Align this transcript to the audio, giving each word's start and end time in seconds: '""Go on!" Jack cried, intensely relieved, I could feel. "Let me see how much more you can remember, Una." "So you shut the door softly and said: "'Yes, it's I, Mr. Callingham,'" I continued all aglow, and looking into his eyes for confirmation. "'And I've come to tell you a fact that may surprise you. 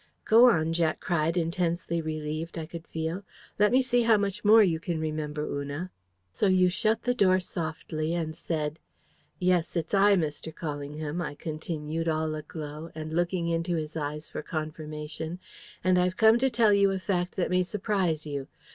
'""Go 0.25 0.49
on!" 0.49 0.73
Jack 0.73 0.99
cried, 0.99 1.37
intensely 1.37 2.01
relieved, 2.01 2.57
I 2.57 2.65
could 2.65 2.87
feel. 2.87 3.21
"Let 3.59 3.71
me 3.71 3.83
see 3.83 4.01
how 4.01 4.17
much 4.17 4.43
more 4.43 4.63
you 4.63 4.79
can 4.79 4.99
remember, 4.99 5.45
Una." 5.45 5.91
"So 6.31 6.47
you 6.47 6.69
shut 6.69 7.03
the 7.03 7.13
door 7.13 7.39
softly 7.39 8.15
and 8.15 8.35
said: 8.35 8.79
"'Yes, 9.37 9.75
it's 9.75 9.93
I, 9.93 10.15
Mr. 10.15 10.51
Callingham,'" 10.51 11.21
I 11.23 11.35
continued 11.35 12.07
all 12.07 12.33
aglow, 12.33 12.89
and 12.95 13.13
looking 13.13 13.47
into 13.47 13.75
his 13.75 13.95
eyes 13.95 14.27
for 14.27 14.41
confirmation. 14.41 15.37
"'And 15.83 15.99
I've 15.99 16.17
come 16.17 16.39
to 16.39 16.49
tell 16.49 16.73
you 16.73 16.89
a 16.89 16.97
fact 16.97 17.35
that 17.35 17.51
may 17.51 17.61
surprise 17.61 18.25
you. 18.25 18.47